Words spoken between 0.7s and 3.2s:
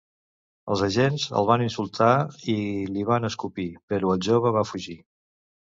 Els agents el van insultar i li